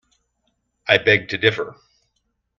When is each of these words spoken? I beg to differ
I 0.87 0.97
beg 0.97 1.27
to 1.27 1.37
differ 1.37 1.75